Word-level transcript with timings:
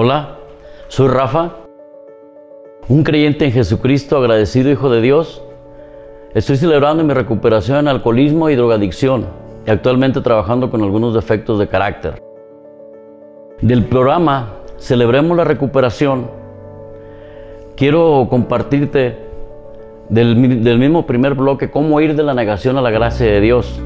Hola, 0.00 0.36
soy 0.86 1.08
Rafa, 1.08 1.56
un 2.88 3.02
creyente 3.02 3.46
en 3.46 3.50
Jesucristo, 3.50 4.16
agradecido 4.16 4.70
Hijo 4.70 4.90
de 4.90 5.00
Dios. 5.00 5.42
Estoy 6.34 6.56
celebrando 6.56 7.02
mi 7.02 7.14
recuperación 7.14 7.78
en 7.78 7.88
alcoholismo 7.88 8.48
y 8.48 8.54
drogadicción 8.54 9.26
y 9.66 9.70
actualmente 9.72 10.20
trabajando 10.20 10.70
con 10.70 10.82
algunos 10.82 11.14
defectos 11.14 11.58
de 11.58 11.66
carácter. 11.66 12.22
Del 13.60 13.86
programa 13.86 14.58
Celebremos 14.76 15.36
la 15.36 15.42
Recuperación, 15.42 16.30
quiero 17.74 18.28
compartirte 18.30 19.18
del, 20.10 20.62
del 20.62 20.78
mismo 20.78 21.06
primer 21.06 21.34
bloque 21.34 21.72
cómo 21.72 22.00
ir 22.00 22.14
de 22.14 22.22
la 22.22 22.34
negación 22.34 22.78
a 22.78 22.82
la 22.82 22.92
gracia 22.92 23.26
de 23.26 23.40
Dios. 23.40 23.80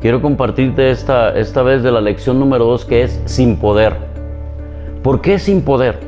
Quiero 0.00 0.22
compartirte 0.22 0.88
esta, 0.88 1.38
esta 1.38 1.62
vez 1.62 1.82
de 1.82 1.92
la 1.92 2.00
lección 2.00 2.40
número 2.40 2.64
dos 2.64 2.86
que 2.86 3.02
es 3.02 3.20
sin 3.26 3.58
poder. 3.58 4.15
¿Por 5.06 5.20
qué 5.20 5.38
sin 5.38 5.62
poder? 5.62 6.00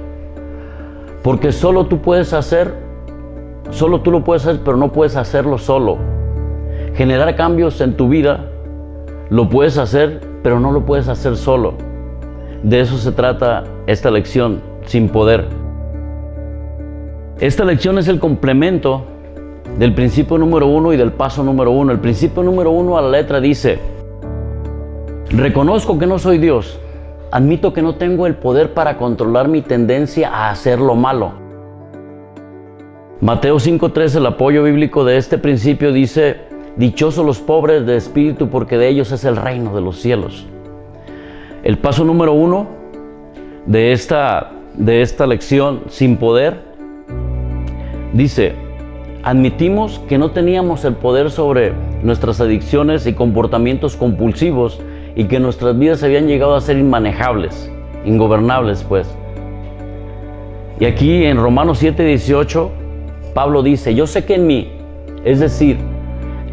Porque 1.22 1.52
solo 1.52 1.86
tú 1.86 2.00
puedes 2.00 2.32
hacer, 2.32 2.74
solo 3.70 4.00
tú 4.00 4.10
lo 4.10 4.24
puedes 4.24 4.44
hacer, 4.44 4.62
pero 4.64 4.76
no 4.76 4.90
puedes 4.90 5.14
hacerlo 5.14 5.56
solo. 5.56 5.98
Generar 6.94 7.36
cambios 7.36 7.80
en 7.80 7.96
tu 7.96 8.08
vida, 8.08 8.46
lo 9.30 9.48
puedes 9.48 9.78
hacer, 9.78 10.20
pero 10.42 10.58
no 10.58 10.72
lo 10.72 10.84
puedes 10.84 11.06
hacer 11.06 11.36
solo. 11.36 11.74
De 12.64 12.80
eso 12.80 12.98
se 12.98 13.12
trata 13.12 13.62
esta 13.86 14.10
lección, 14.10 14.62
sin 14.84 15.08
poder. 15.10 15.46
Esta 17.38 17.64
lección 17.64 17.98
es 17.98 18.08
el 18.08 18.18
complemento 18.18 19.04
del 19.78 19.94
principio 19.94 20.38
número 20.38 20.66
uno 20.66 20.92
y 20.92 20.96
del 20.96 21.12
paso 21.12 21.44
número 21.44 21.70
uno. 21.70 21.92
El 21.92 22.00
principio 22.00 22.42
número 22.42 22.72
uno 22.72 22.98
a 22.98 23.02
la 23.02 23.10
letra 23.10 23.40
dice, 23.40 23.78
reconozco 25.30 26.00
que 26.00 26.06
no 26.08 26.18
soy 26.18 26.38
Dios 26.38 26.80
Admito 27.30 27.74
que 27.74 27.82
no 27.82 27.96
tengo 27.96 28.26
el 28.26 28.36
poder 28.36 28.72
para 28.72 28.96
controlar 28.96 29.48
mi 29.48 29.60
tendencia 29.60 30.30
a 30.30 30.50
hacer 30.50 30.80
lo 30.80 30.94
malo. 30.94 31.32
Mateo 33.20 33.56
5.3, 33.56 34.16
el 34.16 34.26
apoyo 34.26 34.62
bíblico 34.62 35.04
de 35.04 35.18
este 35.18 35.36
principio 35.36 35.92
dice, 35.92 36.48
Dichosos 36.76 37.26
los 37.26 37.40
pobres 37.40 37.84
de 37.86 37.96
espíritu 37.96 38.48
porque 38.48 38.78
de 38.78 38.88
ellos 38.88 39.10
es 39.10 39.24
el 39.24 39.36
reino 39.36 39.74
de 39.74 39.80
los 39.80 40.00
cielos. 40.00 40.46
El 41.64 41.76
paso 41.78 42.04
número 42.04 42.32
uno 42.32 42.68
de 43.66 43.90
esta, 43.90 44.52
de 44.74 45.02
esta 45.02 45.26
lección 45.26 45.82
sin 45.88 46.16
poder 46.16 46.62
dice, 48.12 48.54
admitimos 49.24 49.98
que 50.08 50.18
no 50.18 50.30
teníamos 50.30 50.84
el 50.84 50.94
poder 50.94 51.32
sobre 51.32 51.72
nuestras 52.04 52.40
adicciones 52.40 53.06
y 53.08 53.12
comportamientos 53.12 53.96
compulsivos 53.96 54.80
y 55.14 55.24
que 55.24 55.40
nuestras 55.40 55.78
vidas 55.78 56.02
habían 56.02 56.26
llegado 56.26 56.54
a 56.54 56.60
ser 56.60 56.78
inmanejables, 56.78 57.70
ingobernables 58.04 58.84
pues. 58.84 59.08
Y 60.80 60.84
aquí 60.84 61.24
en 61.24 61.38
Romanos 61.38 61.82
7:18, 61.82 62.68
Pablo 63.34 63.62
dice, 63.62 63.94
yo 63.94 64.06
sé 64.06 64.24
que 64.24 64.34
en 64.34 64.46
mí, 64.46 64.72
es 65.24 65.40
decir, 65.40 65.78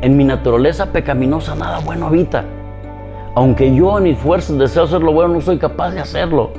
en 0.02 0.18
mi 0.18 0.24
naturaleza 0.24 0.92
pecaminosa 0.92 1.56
nada 1.56 1.80
bueno 1.80 2.08
habita. 2.08 2.44
Aunque 3.36 3.74
yo 3.76 3.98
en 3.98 4.06
mis 4.06 4.18
fuerzas 4.18 4.58
deseo 4.58 4.84
hacer 4.84 5.02
lo 5.02 5.12
bueno, 5.12 5.34
no 5.34 5.42
soy 5.42 5.58
capaz 5.58 5.92
de 5.92 6.00
hacerlo. 6.00 6.52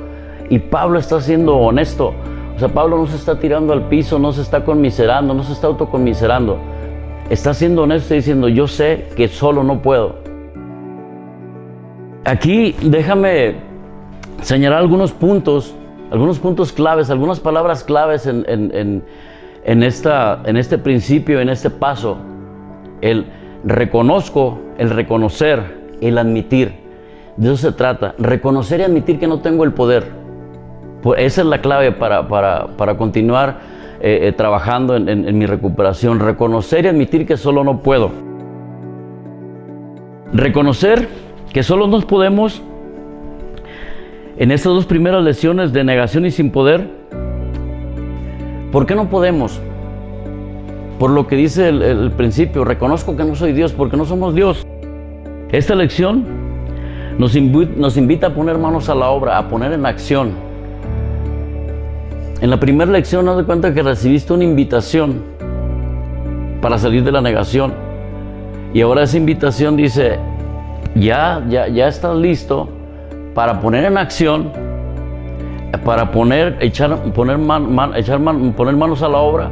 Y 0.49 0.59
Pablo 0.59 0.99
está 0.99 1.19
siendo 1.21 1.55
honesto. 1.57 2.13
O 2.55 2.59
sea, 2.59 2.69
Pablo 2.69 2.97
no 2.97 3.07
se 3.07 3.15
está 3.15 3.39
tirando 3.39 3.73
al 3.73 3.83
piso, 3.83 4.19
no 4.19 4.31
se 4.31 4.41
está 4.41 4.63
conmiserando, 4.63 5.33
no 5.33 5.43
se 5.43 5.53
está 5.53 5.67
autoconmiserando. 5.67 6.57
Está 7.29 7.53
siendo 7.53 7.83
honesto 7.83 8.13
y 8.13 8.17
diciendo, 8.17 8.47
yo 8.47 8.67
sé 8.67 9.07
que 9.15 9.27
solo 9.27 9.63
no 9.63 9.81
puedo. 9.81 10.26
Aquí 12.27 12.75
déjame 12.81 13.55
señalar 14.41 14.79
algunos 14.79 15.13
puntos, 15.13 15.73
algunos 16.11 16.39
puntos 16.39 16.73
claves, 16.73 17.09
algunas 17.09 17.39
palabras 17.39 17.85
claves 17.85 18.27
en, 18.27 19.03
esta, 19.63 20.41
en 20.43 20.57
este 20.57 20.77
principio, 20.77 21.39
en 21.39 21.47
este 21.47 21.69
paso. 21.69 22.17
El 22.99 23.27
reconozco, 23.63 24.59
el 24.77 24.89
reconocer, 24.89 25.77
el 26.01 26.17
admitir. 26.17 26.73
De 27.37 27.47
eso 27.47 27.55
se 27.55 27.71
trata. 27.71 28.13
Reconocer 28.17 28.81
y 28.81 28.83
admitir 28.83 29.19
que 29.19 29.27
no 29.27 29.39
tengo 29.39 29.63
el 29.63 29.71
poder. 29.71 30.11
Pues 31.01 31.21
esa 31.21 31.43
es 31.43 31.47
la 31.47 31.61
clave 31.61 31.93
para, 31.93 32.97
continuar 32.97 33.61
eh, 34.01 34.19
eh, 34.23 34.31
trabajando 34.33 34.97
en 34.97 35.37
mi 35.37 35.45
recuperación. 35.45 36.19
Reconocer 36.19 36.83
y 36.83 36.87
admitir 36.89 37.25
que 37.25 37.37
solo 37.37 37.63
no 37.63 37.81
puedo. 37.81 38.11
Reconocer 40.33 41.26
que 41.51 41.63
solo 41.63 41.87
nos 41.87 42.05
podemos, 42.05 42.61
en 44.37 44.51
estas 44.51 44.73
dos 44.73 44.85
primeras 44.85 45.23
lecciones 45.23 45.73
de 45.73 45.83
negación 45.83 46.25
y 46.25 46.31
sin 46.31 46.51
poder, 46.51 46.89
¿por 48.71 48.85
qué 48.85 48.95
no 48.95 49.09
podemos? 49.09 49.59
Por 50.99 51.11
lo 51.11 51.27
que 51.27 51.35
dice 51.35 51.69
el, 51.69 52.11
principio, 52.11 52.65
reconozco 52.65 53.15
que 53.15 53.23
no 53.23 53.35
soy 53.35 53.53
Dios 53.53 53.71
porque 53.71 53.97
no 53.97 54.05
somos 54.05 54.33
Dios. 54.33 54.65
Esta 55.51 55.75
lección 55.75 56.25
nos, 57.17 57.35
invita 57.35 58.27
a 58.27 58.29
poner 58.33 58.57
manos 58.57 58.89
a 58.89 58.95
la 58.95 59.09
obra, 59.09 59.37
a 59.37 59.47
poner 59.47 59.73
en 59.73 59.85
acción. 59.85 60.31
En 62.41 62.49
la 62.49 62.59
primera 62.59 62.91
lección 62.91 63.25
nos 63.25 63.37
de 63.37 63.43
cuenta 63.43 63.73
que 63.73 63.81
recibiste 63.81 64.33
una 64.33 64.43
invitación 64.43 65.23
para 66.61 66.77
salir 66.77 67.03
de 67.03 67.11
la 67.11 67.21
negación. 67.21 67.73
Y 68.73 68.81
ahora 68.81 69.03
esa 69.03 69.17
invitación 69.17 69.77
dice, 69.77 70.19
ya, 70.95 71.43
ya, 71.49 71.67
ya 71.67 71.87
estás 71.87 72.15
listo 72.15 72.69
para 73.33 73.59
poner 73.59 73.85
en 73.85 73.97
acción, 73.97 74.51
para 75.83 76.11
poner, 76.11 76.57
echar, 76.59 76.97
poner, 77.13 77.39
echar 77.95 78.19
poner 78.55 78.75
manos 78.75 79.03
a 79.03 79.09
la 79.09 79.17
obra 79.17 79.51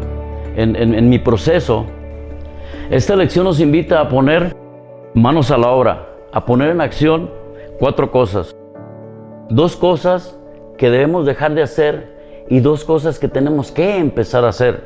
en, 0.56 0.76
en 0.76 1.10
mi 1.10 1.20
proceso. 1.20 1.86
Esta 2.90 3.16
lección 3.16 3.46
nos 3.46 3.60
invita 3.60 4.00
a 4.00 4.10
poner 4.10 4.56
manos 5.14 5.52
a 5.52 5.58
la 5.58 5.70
obra, 5.70 6.08
a 6.32 6.46
poner 6.46 6.70
en 6.70 6.82
acción 6.82 7.30
cuatro 7.80 8.12
cosas. 8.12 8.56
Dos 9.50 9.76
cosas 9.76 10.38
que 10.78 10.90
debemos 10.90 11.26
dejar 11.26 11.54
de 11.54 11.62
hacer 11.62 12.16
y 12.50 12.60
dos 12.60 12.84
cosas 12.84 13.20
que 13.20 13.28
tenemos 13.28 13.72
que 13.72 13.98
empezar 13.98 14.46
a 14.46 14.50
hacer. 14.50 14.84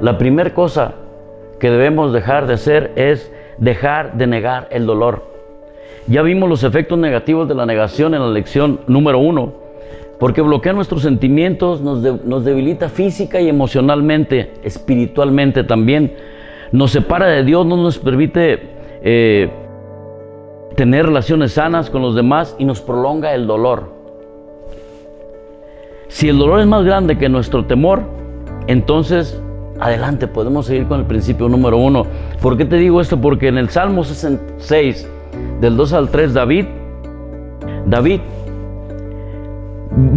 La 0.00 0.18
primera 0.18 0.52
cosa 0.52 0.94
que 1.58 1.70
debemos 1.70 2.12
dejar 2.12 2.46
de 2.46 2.54
hacer 2.54 2.92
es 2.96 3.32
dejar 3.58 4.14
de 4.14 4.26
negar 4.26 4.68
el 4.70 4.86
dolor. 4.86 5.33
Ya 6.06 6.22
vimos 6.22 6.48
los 6.48 6.64
efectos 6.64 6.98
negativos 6.98 7.48
de 7.48 7.54
la 7.54 7.66
negación 7.66 8.14
en 8.14 8.20
la 8.20 8.30
lección 8.30 8.80
número 8.86 9.18
uno, 9.18 9.52
porque 10.18 10.42
bloquea 10.42 10.72
nuestros 10.72 11.02
sentimientos, 11.02 11.80
nos, 11.80 12.44
debilita 12.44 12.88
física 12.88 13.40
y 13.40 13.48
emocionalmente, 13.48 14.52
espiritualmente 14.62 15.64
también, 15.64 16.14
nos 16.72 16.90
separa 16.90 17.26
de 17.26 17.44
Dios, 17.44 17.64
no 17.64 17.76
nos 17.76 17.98
permite 17.98 18.60
eh, 19.02 19.50
tener 20.76 21.06
relaciones 21.06 21.52
sanas 21.52 21.88
con 21.88 22.02
los 22.02 22.14
demás 22.14 22.54
y 22.58 22.64
nos 22.64 22.80
prolonga 22.80 23.34
el 23.34 23.46
dolor. 23.46 23.92
Si 26.08 26.28
el 26.28 26.38
dolor 26.38 26.60
es 26.60 26.66
más 26.66 26.84
grande 26.84 27.16
que 27.16 27.28
nuestro 27.28 27.64
temor, 27.64 28.02
entonces 28.66 29.40
adelante, 29.80 30.28
podemos 30.28 30.66
seguir 30.66 30.86
con 30.86 31.00
el 31.00 31.06
principio 31.06 31.48
número 31.48 31.76
uno. 31.76 32.06
¿Por 32.40 32.56
qué 32.56 32.64
te 32.64 32.76
digo 32.76 33.00
esto? 33.00 33.20
Porque 33.20 33.48
en 33.48 33.58
el 33.58 33.70
Salmo 33.70 34.04
66, 34.04 35.08
del 35.60 35.76
2 35.76 35.92
al 35.92 36.08
3, 36.08 36.34
David, 36.34 36.66
David, 37.86 38.20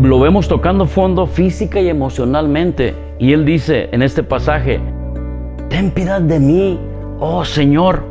lo 0.01 0.19
vemos 0.19 0.47
tocando 0.47 0.85
fondo 0.85 1.27
física 1.27 1.79
y 1.79 1.89
emocionalmente. 1.89 2.95
Y 3.19 3.33
él 3.33 3.45
dice 3.45 3.89
en 3.91 4.01
este 4.01 4.23
pasaje, 4.23 4.79
ten 5.69 5.91
piedad 5.91 6.21
de 6.21 6.39
mí, 6.39 6.79
oh 7.19 7.43
Señor, 7.43 8.03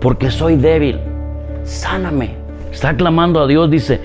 porque 0.00 0.30
soy 0.30 0.56
débil, 0.56 1.00
sáname. 1.62 2.34
Está 2.70 2.96
clamando 2.96 3.40
a 3.40 3.46
Dios, 3.46 3.70
dice, 3.70 4.00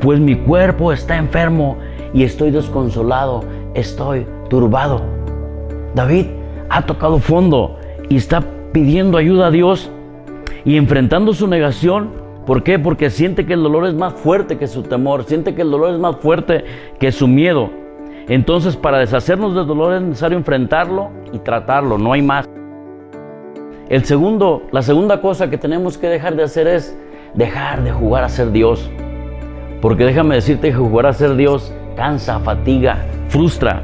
pues 0.00 0.20
mi 0.20 0.36
cuerpo 0.36 0.92
está 0.92 1.16
enfermo 1.16 1.78
y 2.12 2.24
estoy 2.24 2.50
desconsolado, 2.50 3.44
estoy 3.74 4.26
turbado. 4.48 5.02
David 5.94 6.26
ha 6.68 6.82
tocado 6.82 7.18
fondo 7.18 7.78
y 8.08 8.16
está 8.16 8.42
pidiendo 8.72 9.16
ayuda 9.18 9.48
a 9.48 9.50
Dios 9.50 9.90
y 10.64 10.76
enfrentando 10.76 11.32
su 11.32 11.46
negación, 11.46 12.10
¿por 12.46 12.62
qué? 12.62 12.78
Porque 12.78 13.10
siente 13.10 13.46
que 13.46 13.54
el 13.54 13.62
dolor 13.62 13.86
es 13.86 13.94
más 13.94 14.14
fuerte 14.14 14.58
que 14.58 14.66
su 14.66 14.82
temor, 14.82 15.24
siente 15.24 15.54
que 15.54 15.62
el 15.62 15.70
dolor 15.70 15.94
es 15.94 16.00
más 16.00 16.16
fuerte 16.16 16.64
que 16.98 17.12
su 17.12 17.28
miedo. 17.28 17.70
Entonces, 18.28 18.76
para 18.76 18.98
deshacernos 18.98 19.54
del 19.54 19.66
dolor 19.66 19.94
es 19.94 20.02
necesario 20.02 20.38
enfrentarlo 20.38 21.10
y 21.32 21.38
tratarlo, 21.38 21.98
no 21.98 22.12
hay 22.12 22.22
más. 22.22 22.48
El 23.88 24.04
segundo, 24.04 24.62
la 24.70 24.82
segunda 24.82 25.20
cosa 25.20 25.50
que 25.50 25.58
tenemos 25.58 25.98
que 25.98 26.06
dejar 26.06 26.36
de 26.36 26.44
hacer 26.44 26.68
es 26.68 26.96
dejar 27.34 27.82
de 27.82 27.90
jugar 27.90 28.22
a 28.22 28.28
ser 28.28 28.52
Dios. 28.52 28.88
Porque 29.80 30.04
déjame 30.04 30.36
decirte 30.36 30.68
que 30.68 30.76
jugar 30.76 31.06
a 31.06 31.12
ser 31.12 31.34
Dios 31.36 31.72
cansa, 31.96 32.38
fatiga, 32.40 32.98
frustra. 33.28 33.82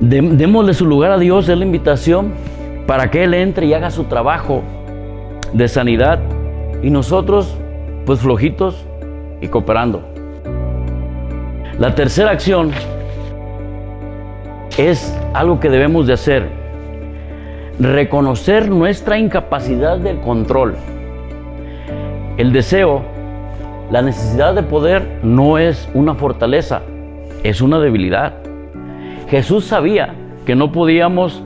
Démosle 0.00 0.74
su 0.74 0.84
lugar 0.84 1.12
a 1.12 1.18
Dios, 1.18 1.48
es 1.48 1.56
la 1.56 1.64
invitación 1.64 2.34
para 2.86 3.10
que 3.10 3.24
Él 3.24 3.34
entre 3.34 3.66
y 3.66 3.72
haga 3.72 3.90
su 3.90 4.04
trabajo 4.04 4.62
de 5.56 5.68
sanidad 5.68 6.20
y 6.82 6.90
nosotros 6.90 7.56
pues 8.04 8.20
flojitos 8.20 8.86
y 9.40 9.48
cooperando. 9.48 10.02
La 11.78 11.94
tercera 11.94 12.30
acción 12.30 12.70
es 14.76 15.18
algo 15.34 15.58
que 15.60 15.70
debemos 15.70 16.06
de 16.06 16.12
hacer. 16.12 16.48
Reconocer 17.78 18.70
nuestra 18.70 19.18
incapacidad 19.18 19.98
de 19.98 20.18
control. 20.20 20.74
El 22.36 22.52
deseo, 22.52 23.02
la 23.90 24.02
necesidad 24.02 24.54
de 24.54 24.62
poder 24.62 25.20
no 25.22 25.58
es 25.58 25.88
una 25.94 26.14
fortaleza, 26.14 26.82
es 27.42 27.60
una 27.60 27.78
debilidad. 27.78 28.34
Jesús 29.28 29.64
sabía 29.64 30.14
que 30.44 30.54
no 30.54 30.72
podíamos, 30.72 31.42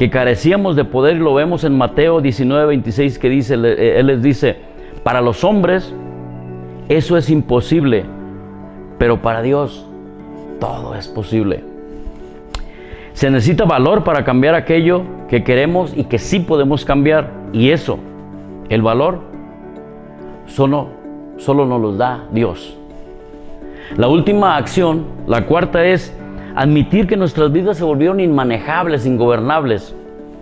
que 0.00 0.08
carecíamos 0.08 0.76
de 0.76 0.86
poder 0.86 1.16
y 1.16 1.18
lo 1.18 1.34
vemos 1.34 1.62
en 1.62 1.76
Mateo 1.76 2.22
19, 2.22 2.64
26 2.68 3.18
que 3.18 3.28
dice, 3.28 3.52
Él 3.52 4.06
les 4.06 4.22
dice, 4.22 4.56
para 5.02 5.20
los 5.20 5.44
hombres 5.44 5.94
eso 6.88 7.18
es 7.18 7.28
imposible, 7.28 8.06
pero 8.98 9.20
para 9.20 9.42
Dios 9.42 9.86
todo 10.58 10.94
es 10.94 11.06
posible. 11.06 11.62
Se 13.12 13.30
necesita 13.30 13.66
valor 13.66 14.02
para 14.02 14.24
cambiar 14.24 14.54
aquello 14.54 15.02
que 15.28 15.44
queremos 15.44 15.92
y 15.94 16.04
que 16.04 16.16
sí 16.16 16.40
podemos 16.40 16.86
cambiar. 16.86 17.28
Y 17.52 17.68
eso, 17.68 17.98
el 18.70 18.80
valor, 18.80 19.20
solo, 20.46 20.88
solo 21.36 21.66
nos 21.66 21.78
lo 21.78 21.92
da 21.96 22.24
Dios. 22.32 22.74
La 23.98 24.08
última 24.08 24.56
acción, 24.56 25.04
la 25.26 25.44
cuarta 25.44 25.84
es 25.84 26.16
admitir 26.54 27.06
que 27.06 27.16
nuestras 27.16 27.52
vidas 27.52 27.76
se 27.76 27.84
volvieron 27.84 28.20
inmanejables, 28.20 29.06
ingobernables. 29.06 29.94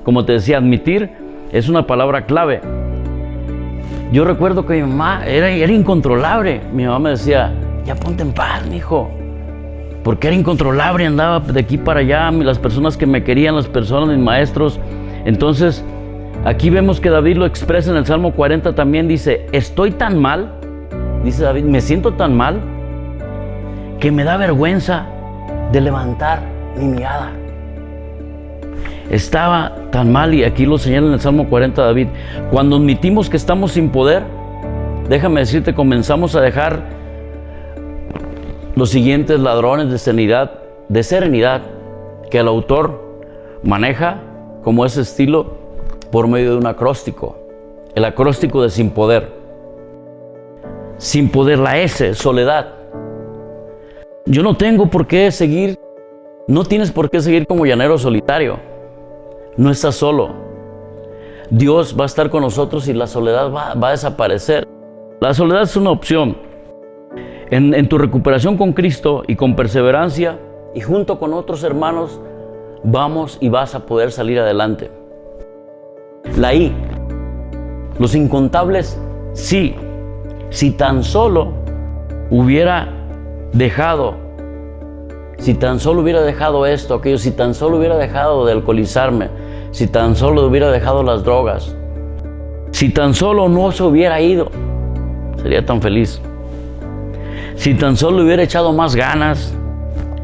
Como 0.05 0.25
te 0.25 0.33
decía, 0.33 0.59
admitir 0.59 1.11
es 1.53 1.69
una 1.69 1.87
palabra 1.87 2.27
clave. 2.27 2.61
Yo 4.13 4.25
recuerdo 4.25 4.65
que 4.65 4.75
mi 4.75 4.81
mamá 4.83 5.27
era, 5.27 5.51
era 5.51 5.73
incontrolable. 5.73 6.61
Mi 6.73 6.85
mamá 6.85 6.99
me 6.99 7.11
decía, 7.11 7.53
ya 7.85 7.95
ponte 7.95 8.23
en 8.23 8.33
paz, 8.33 8.63
hijo. 8.75 9.11
Porque 10.03 10.29
era 10.29 10.37
incontrolable, 10.37 11.05
andaba 11.05 11.41
de 11.41 11.61
aquí 11.61 11.77
para 11.77 12.01
allá, 12.01 12.31
las 12.31 12.59
personas 12.59 12.97
que 12.97 13.07
me 13.07 13.23
querían, 13.23 13.57
las 13.57 13.67
personas, 13.67 14.09
mis 14.09 14.25
maestros. 14.25 14.81
Entonces, 15.27 15.85
aquí 16.45 16.71
vemos 16.71 17.01
que 17.01 17.11
David 17.11 17.37
lo 17.37 17.45
expresa 17.45 17.91
en 17.91 17.99
el 17.99 18.07
Salmo 18.07 18.33
40 18.33 18.75
también, 18.75 19.09
dice, 19.09 19.47
estoy 19.53 19.91
tan 19.91 20.19
mal, 20.19 20.53
dice 21.25 21.43
David, 21.43 21.65
me 21.65 21.81
siento 21.83 22.15
tan 22.15 22.35
mal 22.35 22.61
que 24.01 24.11
me 24.11 24.25
da 24.25 24.37
vergüenza 24.37 25.07
de 25.73 25.81
levantar 25.81 26.41
mi 26.77 26.87
mirada. 26.87 27.33
Estaba 29.11 29.75
tan 29.91 30.13
mal 30.13 30.35
y 30.35 30.45
aquí 30.45 30.67
lo 30.67 30.77
señala 30.77 31.07
en 31.09 31.13
el 31.15 31.21
Salmo 31.21 31.49
40 31.49 31.83
David. 31.83 32.09
Cuando 32.51 32.77
admitimos 32.77 33.31
que 33.31 33.39
estamos 33.39 33.73
sin 33.73 33.91
poder, 33.91 34.23
déjame 35.09 35.41
decirte, 35.41 35.75
comenzamos 35.75 36.35
a 36.35 36.41
dejar 36.41 36.83
los 38.75 38.91
siguientes 38.91 39.41
ladrones 39.41 39.91
de 39.91 39.99
serenidad, 39.99 40.61
de 40.89 41.03
serenidad 41.03 41.63
que 42.31 42.39
el 42.39 42.49
autor 42.49 43.23
maneja 43.63 44.21
como 44.63 44.85
ese 44.85 45.01
estilo 45.01 45.57
por 46.13 46.29
medio 46.29 46.53
de 46.53 46.57
un 46.59 46.67
acróstico. 46.67 47.37
El 47.95 48.05
acróstico 48.05 48.63
de 48.63 48.71
sin 48.71 48.91
poder. 48.91 49.33
Sin 50.99 51.31
poder, 51.31 51.59
la 51.59 51.79
S, 51.79 52.15
soledad. 52.15 52.78
Yo 54.31 54.43
no 54.43 54.59
tengo 54.59 54.91
por 54.91 55.07
qué 55.07 55.33
seguir, 55.33 55.79
no 56.49 56.63
tienes 56.63 56.93
por 56.93 57.09
qué 57.09 57.21
seguir 57.21 57.47
como 57.47 57.65
llanero 57.65 57.97
solitario. 57.97 58.59
No 59.57 59.71
estás 59.71 59.95
solo. 59.95 60.35
Dios 61.49 61.97
va 61.99 62.03
a 62.03 62.07
estar 62.07 62.29
con 62.29 62.43
nosotros 62.43 62.89
y 62.89 62.93
la 62.93 63.07
soledad 63.07 63.51
va, 63.51 63.73
a 63.73 63.91
desaparecer. 63.91 64.69
La 65.21 65.33
soledad 65.33 65.63
es 65.63 65.77
una 65.77 65.91
opción. 65.91 66.37
En, 67.51 67.73
en, 67.73 67.89
tu 67.89 67.97
recuperación 67.97 68.59
con 68.59 68.75
Cristo 68.75 69.23
y 69.27 69.35
con 69.35 69.57
perseverancia 69.57 70.39
y 70.75 70.83
junto 70.83 71.19
con 71.19 71.33
otros 71.33 71.65
hermanos, 71.65 72.21
vamos 72.85 73.39
y 73.41 73.49
vas 73.49 73.75
a 73.75 73.87
poder 73.87 74.13
salir 74.13 74.39
adelante. 74.39 74.91
La 76.37 76.53
I, 76.53 76.71
los 77.99 78.15
incontables, 78.15 79.01
sí, 79.33 79.75
si 80.51 80.73
tan 80.73 81.03
solo 81.03 81.55
hubiera 82.31 82.98
dejado, 83.53 84.15
si 85.39 85.55
tan 85.55 85.81
solo 85.81 86.03
hubiera 86.03 86.23
dejado 86.23 86.67
esto, 86.67 86.95
aquello, 86.95 87.19
si 87.19 87.31
tan 87.31 87.55
solo 87.55 87.79
hubiera 87.79 87.97
dejado 87.97 88.45
de 88.45 88.53
alcoholizarme, 88.53 89.29
si 89.71 89.87
tan 89.87 90.17
solo 90.17 90.47
hubiera 90.47 90.71
dejado 90.71 91.03
las 91.03 91.25
drogas, 91.25 91.75
si 92.73 92.91
tan 92.91 93.15
solo 93.15 93.49
no 93.49 93.71
se 93.73 93.83
hubiera 93.83 94.21
ido, 94.21 94.51
sería 95.43 95.65
tan 95.65 95.81
feliz. 95.81 96.21
Si 97.55 97.75
tan 97.75 97.97
solo 97.97 98.23
hubiera 98.23 98.43
echado 98.43 98.73
más 98.73 98.95
ganas, 98.95 99.53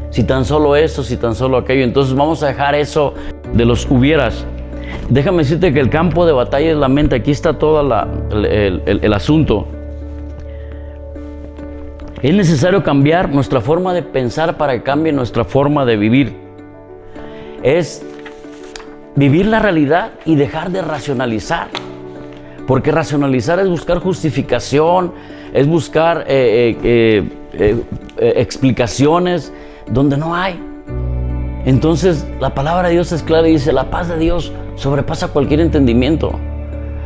si 0.09 0.23
tan 0.23 0.45
solo 0.45 0.75
esto, 0.75 1.03
si 1.03 1.17
tan 1.17 1.35
solo 1.35 1.57
aquello, 1.57 1.83
entonces 1.83 2.15
vamos 2.15 2.41
a 2.43 2.47
dejar 2.47 2.75
eso 2.75 3.13
de 3.53 3.65
los 3.65 3.89
hubieras. 3.89 4.45
Déjame 5.09 5.39
decirte 5.39 5.73
que 5.73 5.79
el 5.79 5.89
campo 5.89 6.25
de 6.25 6.31
batalla 6.31 6.71
es 6.71 6.77
la 6.77 6.87
mente, 6.87 7.15
aquí 7.15 7.31
está 7.31 7.57
todo 7.57 7.81
el, 8.31 8.81
el 8.85 9.13
asunto. 9.13 9.67
Es 12.25 12.33
necesario 12.33 12.81
cambiar 12.81 13.29
nuestra 13.29 13.61
forma 13.61 13.93
de 13.93 14.01
pensar 14.01 14.57
para 14.57 14.73
que 14.73 14.81
cambie 14.81 15.13
nuestra 15.13 15.45
forma 15.45 15.85
de 15.85 15.95
vivir. 15.95 16.35
Es 17.61 18.03
vivir 19.15 19.45
la 19.45 19.59
realidad 19.59 20.09
y 20.25 20.33
dejar 20.33 20.71
de 20.71 20.81
racionalizar. 20.81 21.67
Porque 22.65 22.91
racionalizar 22.91 23.59
es 23.59 23.69
buscar 23.69 23.99
justificación, 23.99 25.13
es 25.53 25.67
buscar 25.67 26.25
eh, 26.27 26.75
eh, 26.83 27.29
eh, 27.53 28.33
explicaciones 28.37 29.53
donde 29.85 30.17
no 30.17 30.33
hay. 30.33 30.59
Entonces 31.65 32.25
la 32.39 32.55
palabra 32.55 32.87
de 32.87 32.95
Dios 32.95 33.11
es 33.11 33.21
clara 33.21 33.47
y 33.47 33.51
dice, 33.51 33.71
la 33.71 33.91
paz 33.91 34.07
de 34.07 34.17
Dios 34.17 34.51
sobrepasa 34.77 35.27
cualquier 35.27 35.59
entendimiento. 35.59 36.39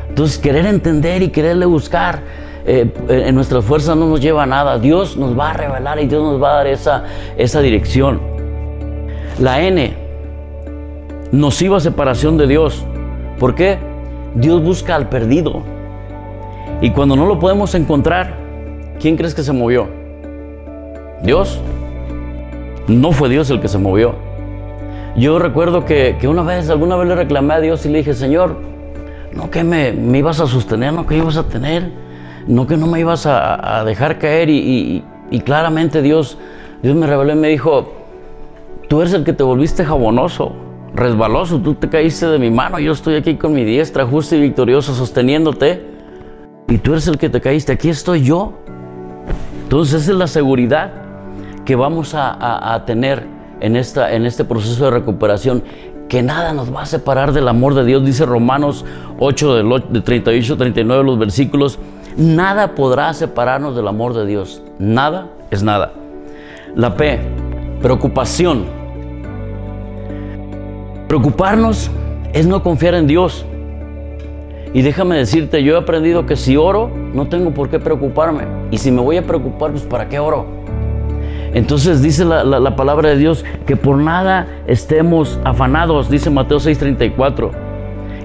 Entonces 0.07 0.37
querer 0.37 0.65
entender 0.65 1.23
y 1.23 1.27
quererle 1.27 1.65
buscar 1.65 2.21
en 2.69 3.35
nuestras 3.35 3.65
fuerzas 3.65 3.97
no 3.97 4.07
nos 4.07 4.21
lleva 4.21 4.43
a 4.43 4.45
nada. 4.45 4.77
Dios 4.79 5.17
nos 5.17 5.37
va 5.37 5.51
a 5.51 5.53
revelar 5.53 5.99
y 5.99 6.07
Dios 6.07 6.21
nos 6.21 6.41
va 6.41 6.51
a 6.51 6.55
dar 6.55 6.67
esa, 6.67 7.03
esa 7.37 7.61
dirección. 7.61 8.19
La 9.39 9.61
N, 9.61 9.93
nociva 11.31 11.79
separación 11.79 12.37
de 12.37 12.47
Dios. 12.47 12.85
¿Por 13.39 13.55
qué? 13.55 13.77
Dios 14.35 14.63
busca 14.63 14.95
al 14.95 15.09
perdido. 15.09 15.63
Y 16.81 16.91
cuando 16.91 17.15
no 17.15 17.25
lo 17.25 17.39
podemos 17.39 17.73
encontrar, 17.75 18.35
¿quién 18.99 19.17
crees 19.17 19.33
que 19.33 19.43
se 19.43 19.51
movió? 19.51 19.87
¿Dios? 21.23 21.59
No 22.87 23.11
fue 23.11 23.29
Dios 23.29 23.49
el 23.49 23.59
que 23.59 23.67
se 23.67 23.77
movió. 23.77 24.15
Yo 25.15 25.39
recuerdo 25.39 25.85
que, 25.85 26.17
una 26.23 26.43
vez, 26.43 26.69
alguna 26.69 26.95
vez 26.95 27.07
le 27.07 27.15
reclamé 27.15 27.55
a 27.55 27.59
Dios 27.59 27.85
y 27.85 27.89
le 27.89 27.99
dije, 27.99 28.13
Señor, 28.13 28.55
no 29.33 29.49
que 29.49 29.63
me, 29.63 29.89
ibas 30.17 30.39
a 30.39 30.47
sostener, 30.47 30.93
no 30.93 31.05
que 31.05 31.17
ibas 31.17 31.37
a 31.37 31.43
tener, 31.43 31.91
no 32.47 32.67
que 32.67 32.77
no 32.77 32.87
me 32.87 32.99
ibas 32.99 33.25
a, 33.25 33.83
dejar 33.85 34.17
caer. 34.19 34.49
Y, 34.49 35.03
claramente 35.45 36.01
Dios, 36.01 36.37
Dios 36.81 36.95
me 36.95 37.07
reveló 37.07 37.33
y 37.33 37.35
me 37.35 37.49
dijo, 37.49 37.93
tú 38.87 39.01
eres 39.01 39.13
el 39.13 39.23
que 39.23 39.33
te 39.33 39.43
volviste 39.43 39.85
jabonoso 39.85 40.53
resbaloso, 40.93 41.59
tú 41.59 41.75
te 41.75 41.87
caíste 41.87 42.27
de 42.27 42.39
mi 42.39 42.49
mano, 42.49 42.79
yo 42.79 42.91
estoy 42.91 43.15
aquí 43.15 43.35
con 43.35 43.53
mi 43.53 43.63
diestra 43.63 44.05
justa 44.05 44.35
y 44.35 44.41
victoriosa 44.41 44.93
sosteniéndote. 44.93 45.87
Y 46.67 46.77
tú 46.77 46.91
eres 46.91 47.07
el 47.07 47.17
que 47.17 47.29
te 47.29 47.41
caíste, 47.41 47.73
aquí 47.73 47.89
estoy 47.89 48.23
yo. 48.23 48.53
Entonces 49.63 50.01
esa 50.01 50.11
es 50.11 50.17
la 50.17 50.27
seguridad 50.27 50.91
que 51.65 51.75
vamos 51.75 52.13
a, 52.15 52.83
tener 52.85 53.23
en, 53.59 53.75
esta, 53.75 54.13
en 54.13 54.25
este 54.25 54.43
proceso 54.45 54.85
de 54.85 54.91
recuperación, 54.91 55.63
que 56.07 56.23
nada 56.23 56.53
nos 56.53 56.73
va 56.73 56.81
a 56.81 56.85
separar 56.87 57.33
del 57.33 57.47
amor 57.47 57.75
de 57.75 57.85
Dios, 57.85 58.03
dice 58.03 58.25
Romanos 58.25 58.85
8, 59.19 59.81
de 59.91 60.01
38, 60.01 60.57
39 60.57 61.03
los 61.03 61.19
versículos, 61.19 61.77
nada 62.17 62.75
podrá 62.75 63.13
separarnos 63.13 63.75
del 63.75 63.87
amor 63.87 64.13
de 64.13 64.25
Dios, 64.25 64.61
nada 64.77 65.29
es 65.51 65.63
nada. 65.63 65.93
La 66.75 66.95
P, 66.95 67.19
preocupación. 67.81 68.65
Preocuparnos 71.07 71.89
es 72.33 72.45
no 72.45 72.61
confiar 72.61 72.93
en 72.93 73.07
Dios. 73.07 73.45
Y 74.73 74.83
déjame 74.83 75.17
decirte, 75.17 75.63
yo 75.63 75.73
he 75.73 75.77
aprendido 75.77 76.27
que 76.27 76.35
si 76.35 76.55
oro, 76.55 76.91
no 77.13 77.27
tengo 77.27 77.51
por 77.51 77.69
qué 77.69 77.79
preocuparme. 77.79 78.43
Y 78.69 78.77
si 78.77 78.91
me 78.91 79.01
voy 79.01 79.17
a 79.17 79.25
preocupar, 79.25 79.71
pues 79.71 79.83
¿para 79.83 80.07
qué 80.07 80.19
oro? 80.19 80.45
Entonces 81.53 82.03
dice 82.03 82.25
la, 82.25 82.75
palabra 82.75 83.09
de 83.09 83.17
Dios 83.17 83.43
que 83.65 83.75
por 83.75 83.97
nada 83.97 84.47
estemos 84.67 85.39
afanados, 85.43 86.09
dice 86.09 86.29
Mateo 86.29 86.59
6:34. 86.59 87.49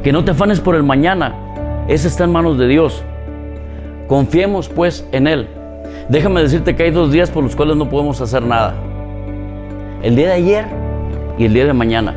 Que 0.02 0.12
no 0.12 0.24
te 0.24 0.32
afanes 0.32 0.60
por 0.60 0.74
el 0.74 0.82
mañana, 0.82 1.34
ese 1.88 2.08
está 2.08 2.24
en 2.24 2.32
manos 2.32 2.58
de 2.58 2.68
Dios. 2.68 3.02
Confiemos 4.14 4.68
pues 4.68 5.04
en 5.10 5.26
Él. 5.26 5.48
Déjame 6.08 6.40
decirte 6.40 6.76
que 6.76 6.84
hay 6.84 6.92
dos 6.92 7.10
días 7.10 7.32
por 7.32 7.42
los 7.42 7.56
cuales 7.56 7.74
no 7.74 7.90
podemos 7.90 8.20
hacer 8.20 8.44
nada. 8.44 8.72
El 10.04 10.14
día 10.14 10.28
de 10.28 10.32
ayer 10.34 10.66
y 11.36 11.46
el 11.46 11.52
día 11.52 11.64
de 11.64 11.72
mañana. 11.72 12.16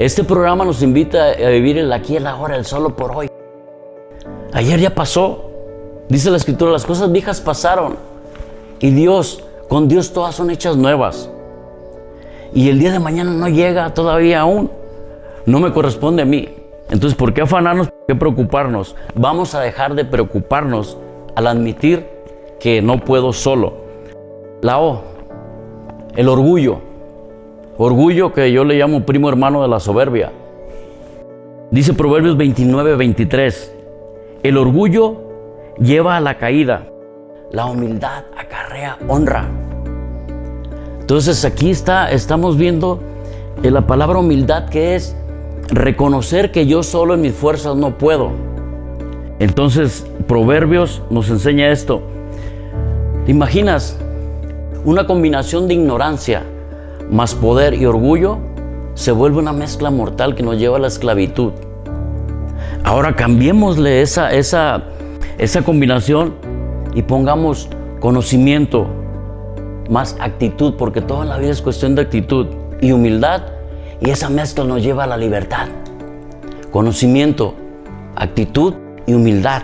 Este 0.00 0.24
programa 0.24 0.64
nos 0.64 0.82
invita 0.82 1.34
a 1.34 1.50
vivir 1.50 1.78
el 1.78 1.92
aquí 1.92 2.16
el 2.16 2.26
ahora, 2.26 2.56
el 2.56 2.64
solo 2.64 2.96
por 2.96 3.16
hoy. 3.16 3.28
Ayer 4.52 4.80
ya 4.80 4.92
pasó. 4.92 5.52
Dice 6.08 6.32
la 6.32 6.38
escritura, 6.38 6.72
las 6.72 6.84
cosas 6.84 7.12
viejas 7.12 7.40
pasaron. 7.40 7.96
Y 8.80 8.90
Dios 8.90 9.44
Con 9.68 9.86
Dios 9.86 10.12
todas 10.12 10.34
son 10.34 10.50
hechas 10.50 10.76
nuevas. 10.76 11.30
Y 12.52 12.70
el 12.70 12.80
día 12.80 12.90
de 12.90 12.98
mañana 12.98 13.30
no 13.30 13.48
llega 13.48 13.94
todavía 13.94 14.40
aún. 14.40 14.68
No 15.46 15.60
me 15.60 15.72
corresponde 15.72 16.22
a 16.22 16.26
mí. 16.26 16.48
Entonces, 16.90 17.16
¿por 17.16 17.32
qué 17.32 17.42
afanarnos? 17.42 17.91
¿Por 18.02 18.06
qué 18.06 18.14
preocuparnos? 18.16 18.96
Vamos 19.14 19.54
a 19.54 19.60
dejar 19.60 19.94
de 19.94 20.04
preocuparnos 20.04 20.98
al 21.36 21.46
admitir 21.46 22.04
que 22.58 22.82
no 22.82 22.98
puedo 22.98 23.32
solo. 23.32 23.74
La 24.60 24.80
O, 24.80 25.02
el 26.16 26.28
orgullo. 26.28 26.80
Orgullo 27.78 28.32
que 28.32 28.50
yo 28.50 28.64
le 28.64 28.74
llamo 28.74 29.06
primo 29.06 29.28
hermano 29.28 29.62
de 29.62 29.68
la 29.68 29.78
soberbia. 29.78 30.32
Dice 31.70 31.94
Proverbios 31.94 32.36
29, 32.36 32.96
23. 32.96 33.72
El 34.42 34.58
orgullo 34.58 35.20
lleva 35.78 36.16
a 36.16 36.20
la 36.20 36.38
caída. 36.38 36.88
La 37.52 37.66
humildad 37.66 38.24
acarrea 38.36 38.98
honra. 39.06 39.48
Entonces 40.98 41.44
aquí 41.44 41.70
está, 41.70 42.10
estamos 42.10 42.56
viendo 42.56 42.98
la 43.62 43.86
palabra 43.86 44.18
humildad 44.18 44.68
que 44.68 44.96
es 44.96 45.16
reconocer 45.72 46.52
que 46.52 46.66
yo 46.66 46.82
solo 46.82 47.14
en 47.14 47.22
mis 47.22 47.32
fuerzas 47.32 47.76
no 47.76 47.96
puedo. 47.96 48.30
Entonces 49.38 50.06
Proverbios 50.28 51.02
nos 51.10 51.30
enseña 51.30 51.70
esto. 51.70 52.02
¿Te 53.24 53.30
imaginas 53.30 53.98
una 54.84 55.06
combinación 55.06 55.68
de 55.68 55.74
ignorancia 55.74 56.42
más 57.10 57.34
poder 57.34 57.74
y 57.74 57.86
orgullo? 57.86 58.38
Se 58.94 59.10
vuelve 59.10 59.38
una 59.38 59.52
mezcla 59.52 59.90
mortal 59.90 60.34
que 60.34 60.42
nos 60.42 60.58
lleva 60.58 60.76
a 60.76 60.80
la 60.80 60.88
esclavitud. 60.88 61.52
Ahora 62.84 63.16
cambiémosle 63.16 64.02
esa, 64.02 64.32
esa, 64.32 64.84
esa 65.38 65.62
combinación 65.62 66.34
y 66.94 67.02
pongamos 67.02 67.68
conocimiento 68.00 68.86
más 69.88 70.16
actitud, 70.20 70.74
porque 70.74 71.00
toda 71.00 71.24
la 71.24 71.38
vida 71.38 71.50
es 71.50 71.62
cuestión 71.62 71.94
de 71.94 72.02
actitud 72.02 72.46
y 72.80 72.92
humildad, 72.92 73.42
y 74.04 74.10
esa 74.10 74.28
mezcla 74.28 74.64
nos 74.64 74.82
lleva 74.82 75.04
a 75.04 75.06
la 75.06 75.16
libertad. 75.16 75.68
Conocimiento, 76.70 77.54
actitud 78.16 78.74
y 79.06 79.14
humildad. 79.14 79.62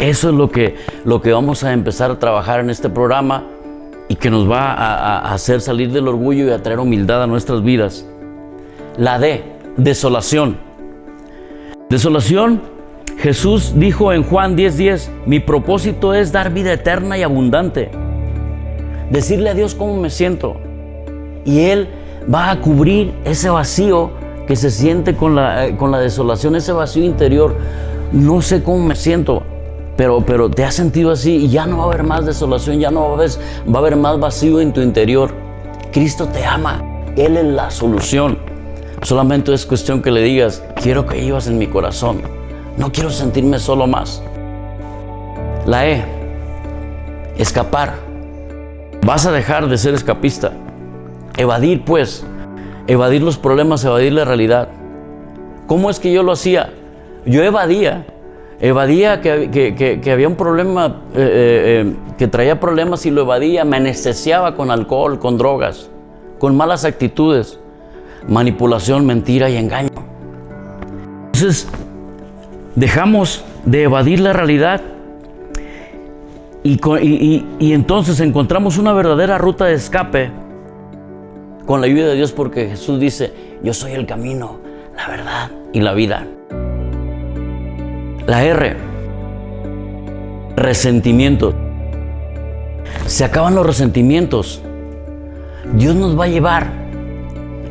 Eso 0.00 0.30
es 0.30 0.34
lo 0.34 0.50
que, 0.50 0.76
lo 1.04 1.20
que 1.20 1.32
vamos 1.32 1.62
a 1.62 1.72
empezar 1.72 2.10
a 2.10 2.18
trabajar 2.18 2.60
en 2.60 2.70
este 2.70 2.88
programa 2.88 3.44
y 4.08 4.16
que 4.16 4.30
nos 4.30 4.50
va 4.50 4.72
a, 4.72 5.32
hacer 5.32 5.60
salir 5.60 5.92
del 5.92 6.08
orgullo 6.08 6.46
y 6.46 6.50
a 6.50 6.62
traer 6.62 6.80
humildad 6.80 7.22
a 7.22 7.26
nuestras 7.26 7.62
vidas. 7.62 8.06
La 8.96 9.18
D, 9.18 9.42
desolación. 9.76 10.56
Desolación, 11.90 12.62
Jesús 13.18 13.74
dijo 13.76 14.12
en 14.12 14.22
Juan 14.22 14.56
10:10, 14.56 15.08
mi 15.26 15.40
propósito 15.40 16.14
es 16.14 16.32
dar 16.32 16.52
vida 16.52 16.72
eterna 16.72 17.18
y 17.18 17.22
abundante. 17.22 17.90
Decirle 19.10 19.50
a 19.50 19.54
Dios 19.54 19.74
cómo 19.74 20.00
me 20.00 20.08
siento. 20.08 20.56
Y 21.44 21.60
Él 21.60 21.88
va 22.32 22.50
a 22.50 22.60
cubrir 22.60 23.14
ese 23.24 23.50
vacío 23.50 24.10
que 24.46 24.56
se 24.56 24.70
siente 24.70 25.16
con 25.16 25.34
la, 25.34 25.66
eh, 25.66 25.76
con 25.76 25.90
la 25.90 25.98
desolación, 25.98 26.56
ese 26.56 26.72
vacío 26.72 27.04
interior. 27.04 27.56
No 28.12 28.42
sé 28.42 28.62
cómo 28.62 28.84
me 28.84 28.94
siento, 28.94 29.42
pero, 29.96 30.24
pero 30.24 30.50
te 30.50 30.64
has 30.64 30.74
sentido 30.74 31.10
así 31.10 31.36
y 31.36 31.48
ya 31.48 31.66
no 31.66 31.78
va 31.78 31.84
a 31.84 31.86
haber 31.86 32.02
más 32.02 32.26
desolación, 32.26 32.78
ya 32.78 32.90
no 32.90 33.02
va 33.02 33.10
a, 33.10 33.12
haber, 33.14 33.30
va 33.68 33.74
a 33.74 33.78
haber 33.78 33.96
más 33.96 34.18
vacío 34.18 34.60
en 34.60 34.72
tu 34.72 34.80
interior. 34.80 35.30
Cristo 35.92 36.26
te 36.28 36.44
ama, 36.44 36.82
Él 37.16 37.36
es 37.36 37.44
la 37.44 37.70
solución. 37.70 38.38
Solamente 39.02 39.52
es 39.52 39.66
cuestión 39.66 40.00
que 40.00 40.10
le 40.10 40.22
digas, 40.22 40.62
quiero 40.80 41.06
que 41.06 41.20
vivas 41.20 41.46
en 41.48 41.58
mi 41.58 41.66
corazón. 41.66 42.22
No 42.76 42.92
quiero 42.92 43.10
sentirme 43.10 43.58
solo 43.58 43.86
más. 43.86 44.22
La 45.66 45.86
E, 45.86 46.04
escapar. 47.36 47.94
Vas 49.04 49.26
a 49.26 49.32
dejar 49.32 49.68
de 49.68 49.76
ser 49.76 49.94
escapista. 49.94 50.52
Evadir, 51.36 51.84
pues, 51.84 52.24
evadir 52.86 53.22
los 53.22 53.38
problemas, 53.38 53.84
evadir 53.84 54.12
la 54.12 54.24
realidad. 54.24 54.68
¿Cómo 55.66 55.90
es 55.90 55.98
que 55.98 56.12
yo 56.12 56.22
lo 56.22 56.32
hacía? 56.32 56.70
Yo 57.24 57.42
evadía, 57.42 58.04
evadía 58.60 59.20
que, 59.20 60.00
había 60.12 60.28
un 60.28 60.36
problema, 60.36 60.86
eh, 60.86 60.90
eh, 61.16 61.84
eh, 61.86 61.94
que 62.18 62.28
traía 62.28 62.60
problemas 62.60 63.06
y 63.06 63.10
lo 63.10 63.22
evadía, 63.22 63.64
me 63.64 63.76
anestesiaba 63.76 64.54
con 64.54 64.70
alcohol, 64.70 65.18
con 65.18 65.38
drogas, 65.38 65.88
con 66.38 66.56
malas 66.56 66.84
actitudes, 66.84 67.58
manipulación, 68.28 69.06
mentira 69.06 69.48
y 69.48 69.56
engaño. 69.56 69.88
Entonces, 71.26 71.68
dejamos 72.74 73.44
de 73.64 73.84
evadir 73.84 74.20
la 74.20 74.32
realidad 74.32 74.80
y, 76.64 77.44
y 77.58 77.72
entonces 77.72 78.20
encontramos 78.20 78.78
una 78.78 78.92
verdadera 78.92 79.38
ruta 79.38 79.64
de 79.64 79.74
escape 79.74 80.41
con 81.66 81.80
la 81.80 81.86
ayuda 81.86 82.08
de 82.08 82.14
Dios 82.14 82.32
porque 82.32 82.68
Jesús 82.68 82.98
dice, 82.98 83.32
yo 83.62 83.72
soy 83.72 83.92
el 83.92 84.06
camino, 84.06 84.58
la 84.96 85.08
verdad 85.08 85.50
y 85.72 85.80
la 85.80 85.92
vida. 85.92 86.26
La 88.26 88.44
R, 88.44 88.76
resentimiento. 90.56 91.54
Se 93.06 93.24
acaban 93.24 93.54
los 93.54 93.66
resentimientos. 93.66 94.62
Dios 95.74 95.94
nos 95.94 96.18
va 96.18 96.24
a 96.24 96.28
llevar 96.28 96.70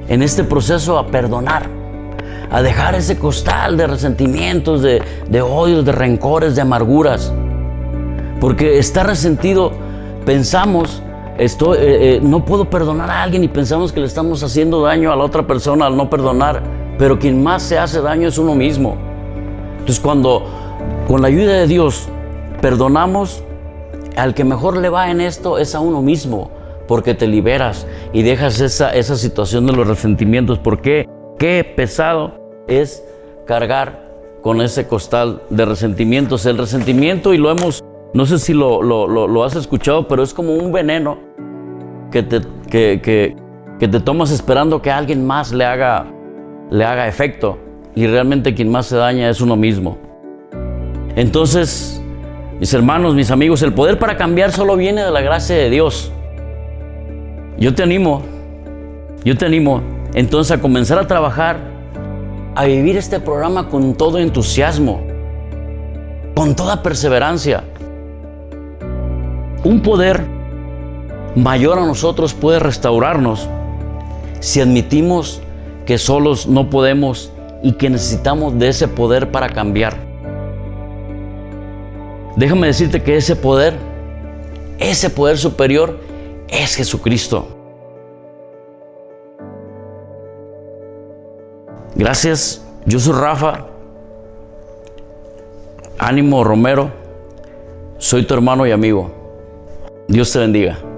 en 0.07 0.21
este 0.21 0.43
proceso 0.43 0.98
a 0.98 1.07
perdonar, 1.07 1.67
a 2.50 2.62
dejar 2.62 2.95
ese 2.95 3.17
costal 3.17 3.77
de 3.77 3.88
resentimientos, 3.88 4.81
de, 4.81 5.01
de 5.29 5.41
odios, 5.41 5.86
de 5.86 5.91
rencores, 5.91 6.55
de 6.55 6.62
amarguras. 6.62 7.31
Porque 8.39 8.79
está 8.79 9.03
resentido, 9.03 9.71
pensamos 10.25 11.01
Estoy, 11.41 11.79
eh, 11.79 11.81
eh, 11.81 12.19
no 12.21 12.45
puedo 12.45 12.69
perdonar 12.69 13.10
a 13.10 13.24
alguien 13.24 13.43
y 13.43 13.48
pensamos 13.48 13.91
que 13.91 14.00
le 14.00 14.05
estamos 14.05 14.43
haciendo 14.43 14.83
daño 14.83 15.12
a 15.12 15.15
la 15.15 15.24
otra 15.24 15.48
persona 15.48 15.88
al 15.88 15.98
no 15.98 16.07
perdonar, 16.07 16.62
pero 17.00 17.17
quien 17.17 17.41
más 17.41 17.63
se 17.63 17.79
hace 17.79 18.00
daño 18.00 18.27
es 18.27 18.38
uno 18.38 18.53
mismo. 18.53 18.95
Entonces 19.79 20.00
cuando 20.00 20.45
con 21.07 21.24
la 21.24 21.29
ayuda 21.29 21.53
de 21.53 21.65
Dios 21.65 22.07
perdonamos, 22.62 23.43
al 24.17 24.36
que 24.36 24.43
mejor 24.43 24.77
le 24.77 24.89
va 24.89 25.10
en 25.10 25.19
esto 25.19 25.57
es 25.57 25.74
a 25.74 25.79
uno 25.79 26.03
mismo, 26.03 26.51
porque 26.88 27.15
te 27.15 27.25
liberas 27.25 27.88
y 28.13 28.21
dejas 28.21 28.62
esa, 28.62 28.93
esa 28.93 29.15
situación 29.15 29.65
de 29.65 29.74
los 29.74 29.88
resentimientos. 29.88 30.60
porque 30.60 31.10
Qué 31.39 31.63
pesado 31.75 32.36
es 32.67 33.03
cargar 33.48 34.12
con 34.43 34.62
ese 34.62 34.86
costal 34.86 35.41
de 35.50 35.65
resentimientos. 35.65 36.45
El 36.45 36.60
resentimiento, 36.60 37.33
y 37.33 37.39
lo 37.39 37.50
hemos 37.50 37.83
no 38.13 38.25
sé 38.25 38.39
si 38.39 38.53
lo, 38.53 39.44
has 39.44 39.56
escuchado, 39.56 40.08
pero 40.08 40.24
es 40.24 40.34
como 40.34 40.53
un 40.56 40.72
veneno 40.72 41.18
que 42.12 42.24
te, 42.24 42.41
que, 42.70 43.36
te 43.80 44.00
tomas 44.00 44.32
esperando 44.32 44.82
que 44.82 44.91
alguien 44.91 45.25
más 45.25 45.53
le 45.53 45.65
haga, 45.65 46.06
le 46.70 46.84
haga 46.84 47.08
efecto. 47.08 47.58
Y 47.96 48.08
realmente 48.08 48.53
quien 48.53 48.70
más 48.70 48.88
se 48.88 48.98
daña 48.98 49.30
es 49.30 49.41
uno 49.41 49.56
mismo. 49.56 49.98
Entonces, 51.15 52.01
mis 52.60 52.74
hermanos, 52.74 53.15
mis 53.15 53.32
amigos, 53.32 53.62
el 53.62 53.74
poder 53.74 53.98
para 54.00 54.18
cambiar 54.18 54.51
solo 54.51 54.75
viene 54.75 55.03
de 55.03 55.12
la 55.12 55.22
gracia 55.22 55.56
de 55.56 55.70
Dios. 55.70 56.12
Yo 57.58 57.74
te 57.74 57.84
animo, 57.84 58.24
yo 59.24 59.38
te 59.38 59.46
animo 59.46 59.82
entonces 60.13 60.51
a 60.58 60.62
comenzar 60.62 60.98
a 61.00 61.08
trabajar, 61.08 61.58
a 62.56 62.65
vivir 62.65 62.98
este 62.98 63.20
programa 63.20 63.70
con 63.70 63.96
todo 63.96 64.20
entusiasmo, 64.20 65.01
con 66.36 66.56
toda 66.56 66.84
perseverancia. 66.84 67.63
Un 69.63 69.82
poder 69.82 70.25
mayor 71.36 71.77
a 71.77 71.86
nosotros 71.86 72.34
puede 72.34 72.60
restaurarnos 72.60 73.48
si 74.39 74.60
admitimos 74.60 75.41
que 75.86 75.98
solos 75.98 76.48
no 76.48 76.70
podemos 76.70 77.32
y 77.62 77.74
que 77.74 77.89
necesitamos 77.89 78.58
de 78.58 78.70
ese 78.70 78.88
poder 78.88 79.32
para 79.32 79.50
cambiar. 79.50 79.96
Déjame 82.36 82.68
decirte 82.68 83.03
que 83.03 83.18
ese 83.18 83.36
poder, 83.36 83.75
ese 84.80 85.10
poder 85.10 85.38
superior 85.38 86.00
es 86.48 86.75
Jesucristo. 86.75 87.48
Gracias, 91.94 92.65
yo 92.86 93.00
soy 93.00 93.13
Rafa, 93.13 93.68
ánimo 96.00 96.44
Romero, 96.44 96.89
soy 98.00 98.24
tu 98.25 98.34
hermano 98.34 98.65
y 98.65 98.72
amigo. 98.72 99.21
Dios 100.12 100.30
te 100.34 100.39
bendiga. 100.39 100.90